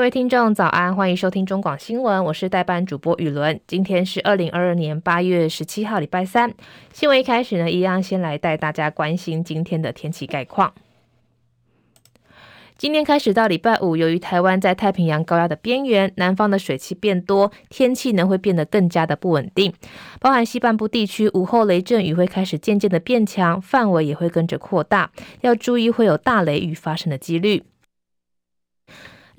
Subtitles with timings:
[0.00, 3.60] 各位听众早安，欢迎收听中广新闻，我是代班主播雨伦。
[3.66, 6.54] 今天是二零二二年八月十七号，礼拜三。
[6.94, 10.72] 新闻一开始呢，一样先来带大家关心今天的天气概况。
[12.78, 19.70] 今天开始到礼拜五，由于台湾在太平洋高压的边缘，南方的水汽变多，天气呢会变得更加的不稳定，
[20.18, 25.10] 包含西半部地区午后雷阵雨会开始渐渐的变强，范围也会跟着扩大，
[25.42, 27.64] 要注意会有大雷雨发生的几率。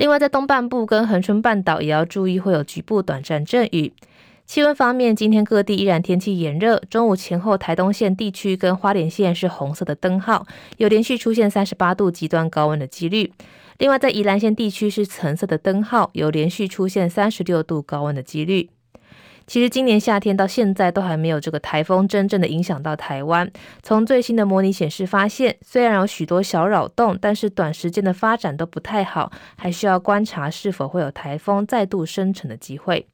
[0.02, 3.94] 另外，在东半部跟恒春半岛也要注意会有局部短暂阵雨。
[4.48, 13.32] 气温方面，今天各地依然天气炎热，中午前后台东县地区跟花莲县是红色的灯号，有连续出现三十八度极端高温的几率。
[13.78, 18.72] 另外，在宜兰县地区是橙色的灯号，有连续出现三十六度高温的几率。
[19.52, 23.52] 其实今年夏天到现在都还没有这个台风真正的影响到台湾。
[23.84, 33.06] 从最新的模拟显示发现，虽然有许多小扰动，但是短时间的发展都不太好，还需要观察是否会有台风再度生成的机会。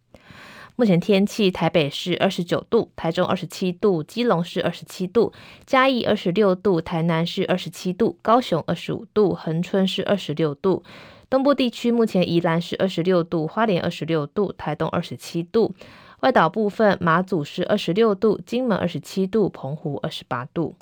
[0.75, 5.33] 目前天气：台北市二十九度，台中二十七度，基隆市二十七度，
[5.65, 10.83] 嘉义二十六度，台南市二十七度，高雄二十五度，恒春市二十六度。
[11.31, 15.73] 东部地区目前宜兰是二十六度，花莲二十六度，台东二十七度。
[16.21, 20.75] 外岛部分，马祖是二十六度，金门二十七度，澎湖二十八度。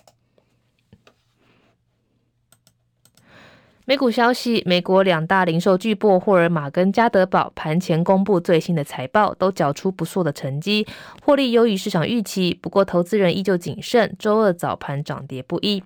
[3.87, 10.87] 美股消息，美国两大零售巨擘沃尔玛跟家得宝盘前公布最新的财报，都缴出不错的成绩，
[11.21, 12.57] 获利优于市场预期。
[12.59, 15.83] 不过，投资人依旧谨慎，周二早盘涨跌不一。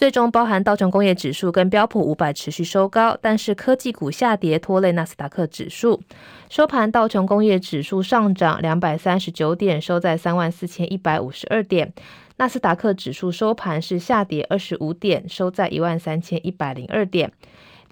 [0.00, 6.00] 最终，包含道琼工业指数跟标普五百持续收高，但是科技股下跌拖累纳斯达克指数。
[6.48, 11.92] 收盘，道琼工业指数上涨两百三十九点，收在三万四千一百五十二点。
[12.38, 17.30] 纳斯达克指数收盘是下跌二十五点，收在一万三千一百零二点。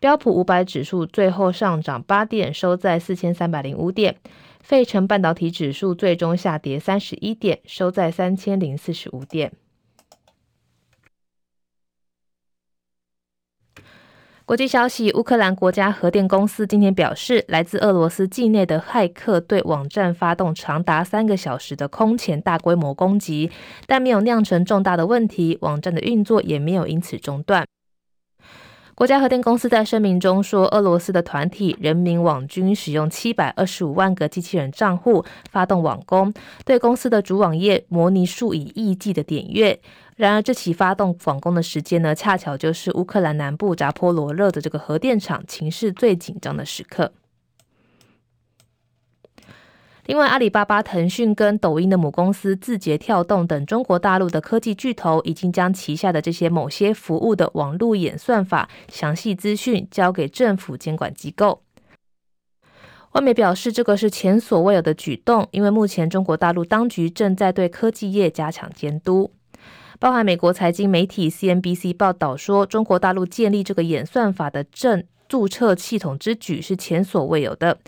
[0.00, 4.16] 标普五百指数最后上涨八点，收在四千三百零五点。
[4.62, 9.53] 费城半导体指数最终下跌三十一点，收在三千零四十五点。
[14.48, 23.50] 国际消息：乌克兰国家核电公司今天表示，来自俄罗斯境内的骇客对网站发动长达三个小时的空前大规模攻击，
[23.87, 27.66] 但没有酿成重大的问题，网站的运作也没有因此中断。
[28.98, 39.78] 国家核电公司在声明中说，俄罗斯的团体人民网军使用七百二十五万个机器人账户发动网攻，对公司的主网页模拟数以亿计的点阅。
[40.16, 47.12] 然而，这起发动网攻的时间呢，恰巧就是乌克兰南部扎波罗热的这个核电厂情势最紧张的时刻。
[50.08, 61.62] 另外，阿里巴巴、腾讯跟抖音的母公司字节跳动等中国大陆的科技巨头，已经将旗下的这些某些服务的网络演算法详细资讯交给政府监管机构。
[63.12, 69.30] 外媒表示，这个是前所未有的举动，因为目前中国大陆当局正在对科技业加强监督。
[69.98, 77.78] 包含美国财经媒体 CNBC 报道说，中国大陆建立这个演算法的证注册系统之举是前所未有的。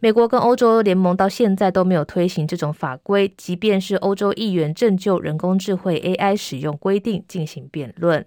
[0.00, 8.26] 美国跟欧洲联盟到现在都没有推行这种法规，即便是欧洲议员正就人工智慧 AI 使用规定进行辩论。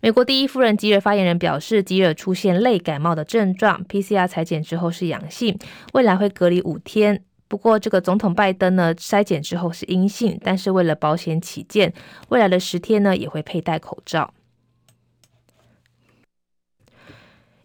[0.00, 5.58] 美国第一夫人吉尔发言人表示，吉尔出现类感冒的症状，PCR 裁剪之后是阳性，
[5.92, 7.24] 未来会隔离五天。
[7.48, 11.92] 不过，这个总统拜登呢，筛检之后是阴性，但是为了保险起见，
[12.30, 14.34] 未来的十天呢也会佩戴口罩。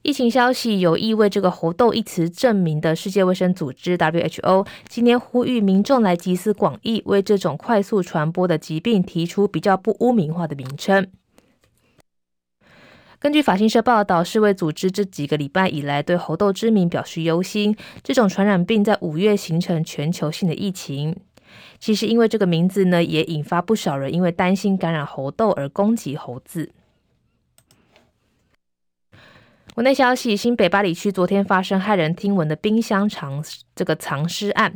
[0.08, 11.12] 疫情消息有意为这个“猴痘”一词正名的世界卫生组织 WHO 今天呼吁民众来集思广益，为这种快速传播的疾病提出比较不污名化的名称。
[13.20, 17.76] 根据法新社报道，世卫组织这几个礼拜以来对猴痘之名表示忧心。
[18.02, 21.18] 这种传染病在五月形成全球性的疫情。
[21.80, 26.72] 其实，因为这个名字呢，也引发不少人因为担心感染猴痘而攻击猴子。
[29.78, 33.44] 国内消息：新北巴里区昨天发生骇人听闻的冰箱藏
[33.76, 34.74] 这个藏尸案。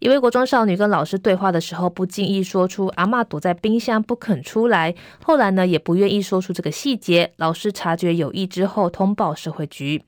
[0.00, 4.92] 一位国中少女跟老师对话的时候，不经意说出“阿妈躲在冰箱不肯出来”，
[5.22, 7.32] 后来呢，也不愿意说出这个细节。
[7.36, 10.02] 老师察觉有意之后，通报社会局。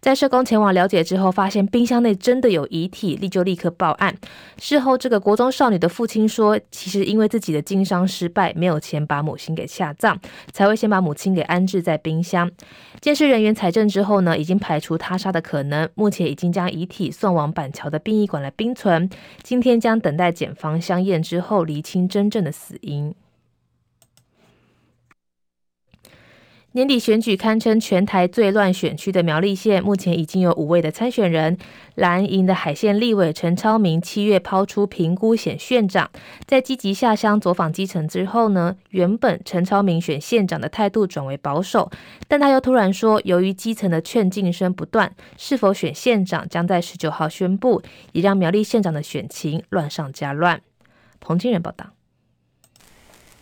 [0.00, 4.14] 在社工前往了解之后，发现冰箱内真的有遗体，立就立刻报案。
[4.58, 10.18] 事后，这个国中少女的父亲说，其实因为自己的经商失败，没有钱把母亲给下葬，
[10.52, 12.50] 才会先把母亲给安置在冰箱。
[13.00, 19.10] 监视人员采证之后呢，已经排除他杀的可能，目前已经将遗体送往板桥的殡仪馆来冰存。
[19.42, 23.14] 今天将等待检方相验之后，厘清真正的死因。
[26.72, 31.56] 年底选举堪称全台最乱选区的苗栗县，目前已经有五位的参选人。
[31.94, 36.10] 蓝营的海线立委陈超明七月抛出评估选县长，
[36.46, 41.90] 在积极下乡走访基层之后呢，原本陈超明选县长的态度转为保守，
[42.28, 47.82] 但他又突然说，由于基层的劝进声不断，是否选县长将在十九号宣布，
[48.12, 50.60] 也让苗栗县长的选情乱上加乱。
[51.18, 51.86] 彭清仁报道。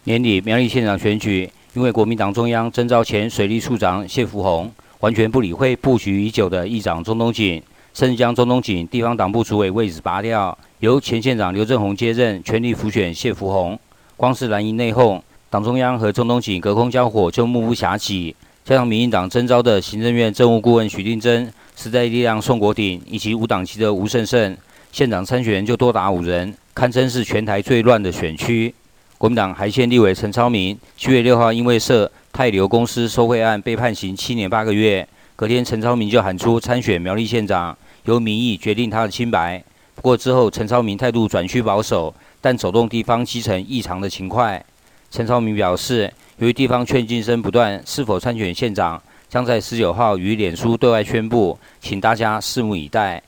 [0.05, 1.51] 年底苗栗县长选举。
[1.77, 7.63] 因为国民党中央征召前水利处长谢福洪，完全不理会布局已久的议长钟东锦，
[7.93, 13.79] 甚至将钟东锦地方党部主委位置拔掉，由前县长刘政鸿接任，全力辅选谢福洪。
[14.17, 15.21] 光是蓝营内讧，
[15.51, 18.35] 党中央和钟东锦隔空交火就目不暇给。
[18.65, 24.57] 加上民进党征召的行政院政务顾问许定真、时代力量宋国鼎以及无党籍的吴胜胜，
[24.93, 28.75] 县长参选人就多达五人，堪称是全台最乱的选区。
[29.19, 39.65] 国民党还县立委陈超明七月六号因为涉泰流公司受贿案被判刑七年八个月，隔天陈超明就喊出参选苗栗县长，由民意决定他的清白。
[39.95, 44.63] 不过之后陈超明态度转趋保守，但走动地方基层异常的勤快。
[45.11, 53.23] 陈超明表示，由于地方劝进声不断，是否参选县长将在十九号与脸书对外宣布，请大家拭目以待。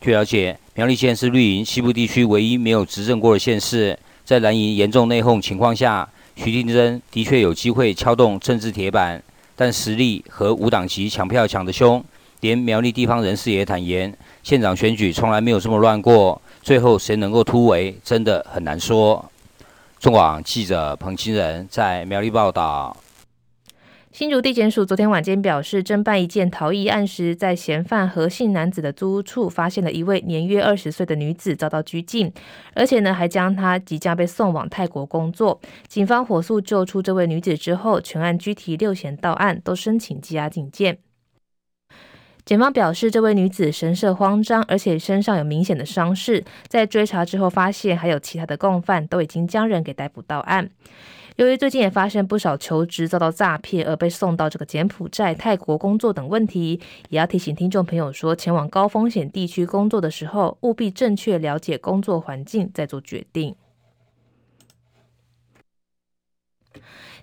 [0.00, 3.96] 据了解，苗栗县是绿营西部地区唯一没有执政过的县市。
[4.24, 9.22] 在蓝营严重内讧情况下，徐定珍的确有机会敲动政治铁板，
[9.56, 12.02] 但实力和无党籍抢票抢得凶，
[12.40, 16.40] 连苗栗地方人士也坦言，县长选举从来没有这么乱过。
[16.62, 19.28] 最后谁能够突围，真的很难说。
[19.98, 22.96] 中广记者彭清仁在苗栗报道。
[24.12, 32.30] 新竹地检署昨天晚间表示，侦办一件逃逸案时，在嫌犯何姓男子的租屋处发现了一位年约二十岁的女子遭到拘禁，
[32.74, 35.58] 而且呢还将她即将被送往泰国工作。
[35.88, 40.98] 警方火速救出这位女子之后，全案拘提六嫌到案，都申请羁押禁见。
[42.44, 50.68] 检方表示，这位女子神色慌张，而且身上有明显的伤势，在追查之后发现还有其他的共犯都已经将人给逮捕到案。
[51.36, 63.56] 由于最近也发生不少求职遭到诈骗而被送到这个柬埔寨、泰国工作等问题，也要提醒听众朋友说，前往高风险地区工作的时候，务必正确了解工作环境，再做决定。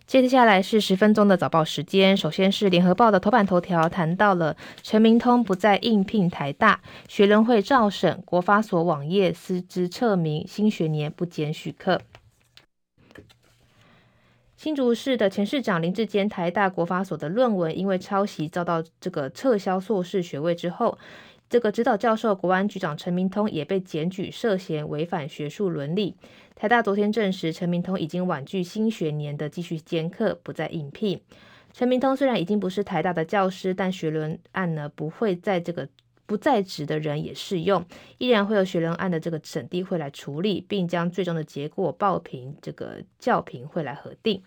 [0.08, 12.02] 接下来是十分钟的早报时间，首先是联合报的头版头条，谈到了陈明通不再应聘台大，学伦会照审，国发所网页私资撤名，新学年不减许课。
[14.60, 20.98] 新竹市的前市长林志坚，台大国发所的论文因为抄袭遭到这个撤销硕士学位之后，
[21.50, 26.14] 这个指导教授国安局长陈明通也被检举涉嫌违反学术伦理。
[26.56, 31.22] 台大昨天证实，陈明通已经婉拒新学年的继续兼课，不再应聘。
[31.72, 35.88] 陈明通虽然已经不是台大的教师，但学伦案呢不会在这个
[36.26, 37.86] 不在职的人也适用，
[38.18, 44.44] 依然会有学伦案的这个审定会来处理，并将最终的结果报评这个教评会来核定。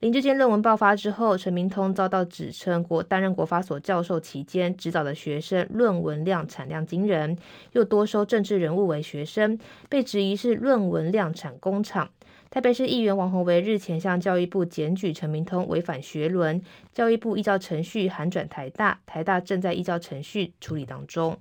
[0.00, 7.36] 林志坚论文爆发之后，陈明通遭到指称国担任国发所教授期间，指导的学生论文量产量惊人，
[7.72, 9.58] 又多收政治人物为学生，
[9.88, 12.08] 被质疑是论文量产工厂。
[12.48, 16.62] 台北市议员王鸿薇日前向教育部检举陈明通违反学伦，
[16.92, 21.36] 教育部依照程序函转台大，台大正在依照程序处理当中。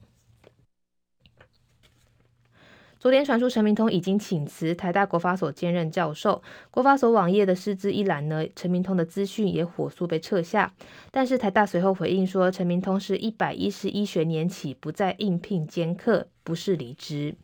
[3.00, 10.74] 昨天传出陈明通已经请辞台大国发所兼任教授，国发所网页的师资一栏呢，陈明通的资讯也火速被撤下。
[11.12, 17.36] 但是台大随后回应说，陈明通是一百一十一学年起不再应聘兼课，不是离职。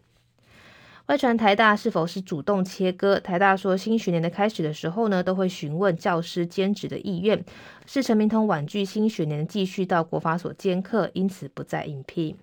[1.05, 3.19] 外传台大是否是主动切割？
[3.19, 7.43] 台大说新学年的开始的时候呢，都会询问教师兼职的意愿，
[7.85, 12.35] 是陈明通婉拒新学年继续到国发所兼课，因此不再应聘。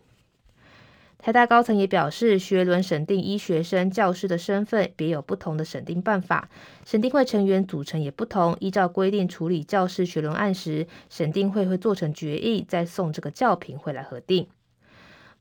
[1.23, 6.49] 台大高层也表示，学伦审定医学生、教师的身份别有不同的审定办法，
[6.87, 8.57] 审定会成员组成也不同。
[8.59, 14.49] 依照规定处理教师学伦案时，审定会会做成决议，再送这个教评会来核定。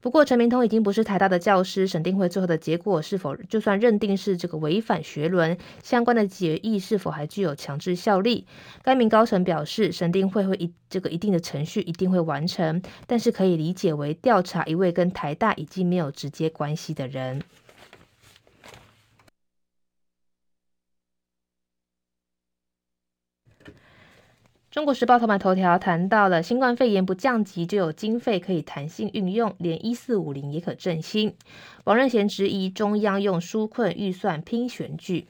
[0.02, 8.46] 不过，陈明通已经不是台大的教师，审定会最后的结果是否就算认定是这个违反学伦相关的决议，是否还具有强制效力？
[8.82, 17.42] 该名高层表示，审定会会一这个一定的程序一定会完成，但是可以理解为调查一位跟台大已经没有直接关系的人。
[24.72, 31.34] 中国时报头版头条谈到了新冠肺炎不降级就有经费可以弹性运用，连一四五零也可振兴。
[31.86, 35.26] 王任贤质疑中央用纾困预算拼选举。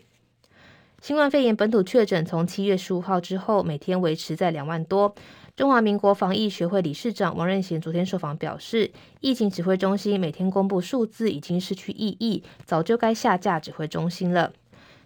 [1.02, 5.16] 新冠肺炎本土确诊从七月十五号之后，每天维持在两万多。
[5.56, 8.92] 中华民国防疫学会理事长王任贤昨天受访表示，
[9.22, 14.52] 疫情指挥中心每天公布数字已经失去意义，早就该下架指挥中心了。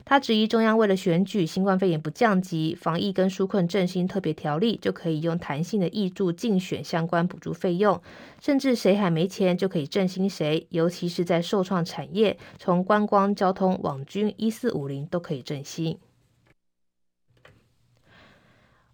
[0.06, 8.02] 他质疑中央为了选举，新冠肺炎不降级，防疫跟纾困振兴特别条例就可以用弹性的挹注竞选相关补助费用，
[8.42, 15.98] 甚至谁还没钱就可以振兴谁，尤其是在受创产业，从观光、交通、网军、一四五零都可以振兴。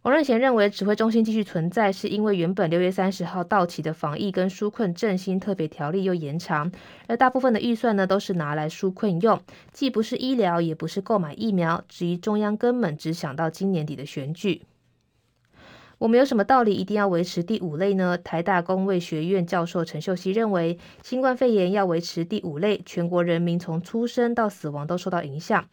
[0.10, 6.72] 王任贤认为，指挥中心继续存在，是因为原本六月三十号到期的防疫跟纾困振兴特别条例又延长，
[7.06, 9.40] 而大部分的预算呢，都是拿来纾困用，
[9.72, 14.64] 既不是医疗，也不是购买疫苗，质疑中央根本只想到今年底的选举。
[16.00, 18.18] 我们有什么道理一定要维持第五类呢？
[18.18, 25.64] 台大公卫学院教授陈秀熙认为，新冠肺炎要维持第五类，全国人民从出生到死亡都受到影响。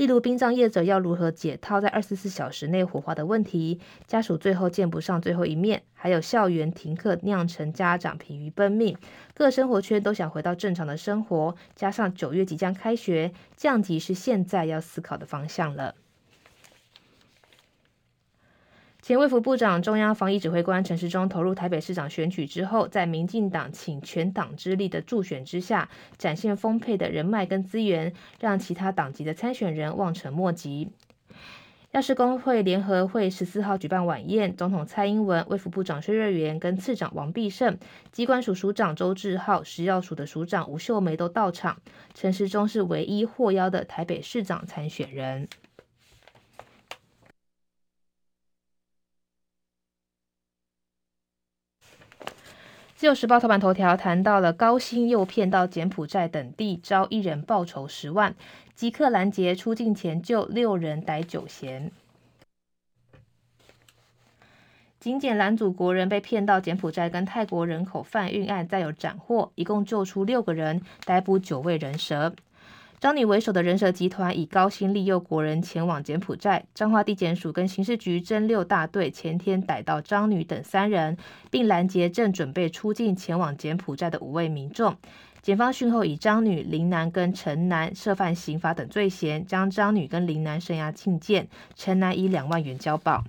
[0.00, 8.96] 例如，殡葬业者要如何解套在二十四小时内火化的问题，家属最后见不上最后一面，还有校园停课酿成家长疲于奔命，
[9.34, 15.94] 各生活圈都想回到正常的生活，加上九月即将开学，降级是现在要思考的方向了。
[19.02, 25.88] 前卫福部长、中央防疫指挥官陈时中投入台北市长选举之后，在民进党请全党之力的助选之下，
[26.18, 30.90] 展现丰沛的人脉跟资源，让其他党籍的参选人望尘莫及。
[31.92, 37.76] 药师公会联合会十四号举办晚宴，总统蔡英文、卫福部长薛瑞元跟次长王必胜、
[38.12, 41.78] 机关署署长周志浩、食药署的署长吴秀梅都到场。
[42.14, 45.48] 陈时中是唯一获邀的台北市长参选人。
[53.00, 58.34] 自由时报头版头条谈到了高薪诱骗到柬埔寨等地，招一人报酬十万，
[58.74, 61.90] 即刻拦截出境前救六人逮九嫌。
[64.98, 72.34] 警检拦阻国人被骗到柬埔寨跟泰国人口贩运案，再有斩获，一共救出六个人，逮捕九位人蛇。
[73.00, 81.16] 张女为首的人蛇集团以高薪利诱国人前往柬埔寨，彰化地检署跟刑事局侦六大队前天逮到张女等三人，
[81.50, 84.94] 并拦截正准备出境前往柬埔寨的五位民众。
[85.40, 93.24] 检方讯后以张女、林男跟陈男涉犯刑法等罪嫌，将张女跟林男声押禁见，陈男以两万元交保。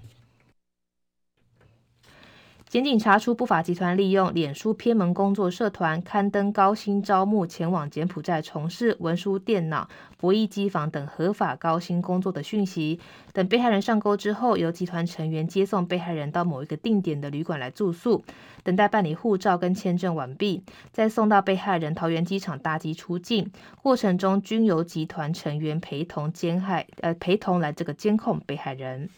[2.72, 12.98] 检警查出不法集团利用脸书偏门工作社团刊登高薪招募前往柬埔寨从事文书电脑、博弈机房等合法高薪工作的讯息。
[13.34, 18.24] 等被害人上钩之后，由集团成员接送被害人到某一个定点的旅馆来住宿，
[18.64, 20.64] 等待办理护照跟签证完毕，
[20.94, 23.52] 再送到被害人桃园机场搭机出境。
[23.84, 29.10] 过程中均由集团成员陪同监害，呃，陪同来这个监控被害人。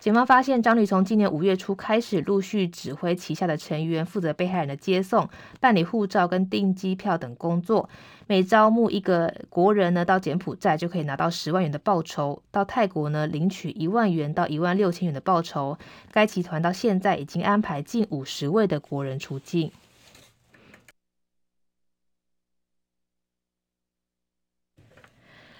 [0.00, 5.28] 警方发现，张女从今年五月初开始，陆续指挥旗下的成员负责被害人的接送、
[5.60, 7.86] 办理护照跟订机票等工作。
[8.26, 15.76] 每招募一个国人呢，到柬埔寨就可以拿到十万元的报酬；到泰国呢，领取一万元到一万六千元的报酬。
[16.10, 19.70] 该集团到现在已经安排近五十位的国人出境。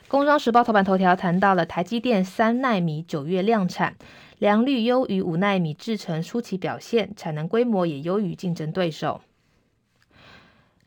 [0.09, 3.95] 工商时报头版头条谈到了台积电三奈米九月量产。
[4.41, 9.21] 良率优于五纳米制程初期表现，产能规模也优于竞争对手。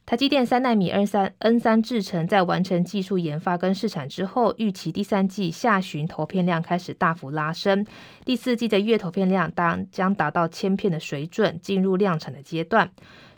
[0.07, 7.85] 台积电三纳米 N 三 N 三制程在完成技术研发跟试产之后，预期第三季下旬投片量开始大幅拉升，
[8.25, 12.89] 第四季的月投片量当将达到千片的水准，进入量产的阶段。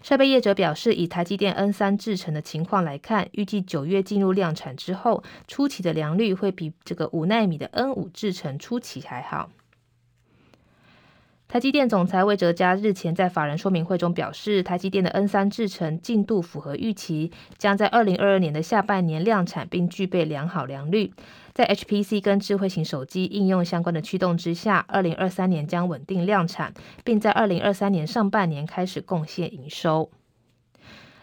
[0.01, 9.49] 设备业者表示，以台积电 N 三制程的情况来看，预计九月进入量产之后，初期的良率会比这个五纳米的 N 五制程初期还好。
[11.47, 21.13] 台积电总裁魏哲嘉日前在法人说明会中表示，台积电的 N 三制程进度符合预期，将在二零二二年的下半年量产，并具备良好良率。
[21.53, 26.73] 在 HPC 跟智慧型手机应用相关的驱动之下，二零二三年将稳定量产，
[27.05, 30.09] 并在二零二三年上半年开始贡献营收。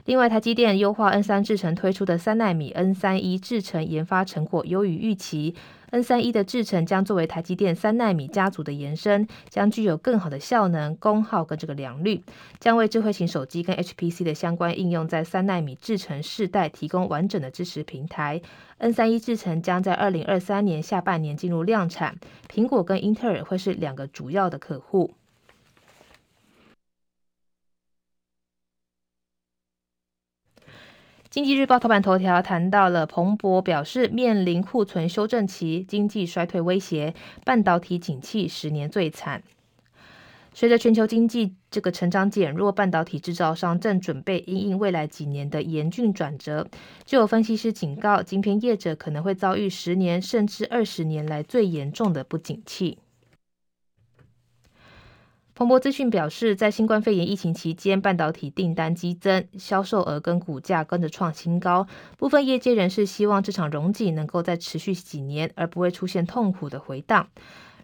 [0.05, 5.55] 另外，台积电优化 N 三制程推出的三纳米 N 三一制程研发成果优于预期。
[5.93, 12.23] N 三一的制程将作为台积电三纳米家族的延伸，将具有更好的效能、功耗跟这个良率，
[12.59, 18.41] 将为智慧型手机跟 HPC 的相关应用在三纳米制程世代提供完整的支持平台。
[18.79, 22.17] N 三一制程将在二零二三年下半年进入量产，
[22.51, 25.13] 苹果跟英特尔会是两个主要的客户。
[31.33, 39.43] 经济日报头版头条谈到了彭博表示，面临库存修正期，经济衰退威胁，半导体景气十年最惨。
[40.53, 46.69] 随着全球经济这个成长减弱，半导体制造商正准备因应未来几年的严峻转折。
[47.07, 52.99] 就有分析师警告，晶片业者可能会遭遇十年甚至二十年来最严重的不景气。
[55.62, 61.87] 彭博资讯表示，在新冠肺炎疫情期间，半导体订单激增，销售额跟股价跟着创新高。
[62.19, 67.28] 部分业界人士希望这场融景能够再持续几年，而不会出现痛苦的回荡。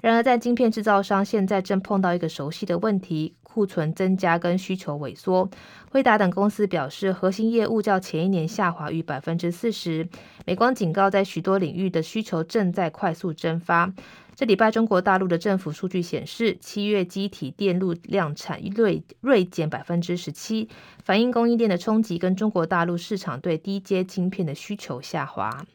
[0.00, 5.50] 然而，在晶片制造商现在正碰到一个熟悉的问题：库存增加跟需求萎缩。
[5.90, 10.08] 惠达等公司表示，核心业务较前一年下滑逾百分之四十。
[10.46, 13.92] 美光警告，在许多领域的需求正在快速蒸发。
[14.36, 20.68] 这礼拜，中国大陆的政府数据显示，七月积体电路量产锐锐减百分之十七，
[21.02, 25.66] 反映供应链的冲击跟中国大陆市场对低阶晶片的需求下滑。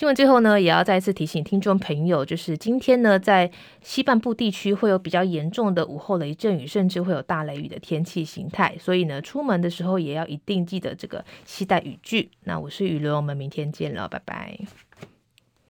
[0.00, 3.50] 新闻最后呢，也要再次提醒听众朋友，就是今天呢，在
[3.82, 12.30] 西半部地区会有比较严重的午后雷阵雨，甚至会有大雷雨的天气形态，所以呢，出门的时候也要一定记得这个携带雨具。
[12.44, 14.58] 那我是雨伦，我们明天见了，拜拜。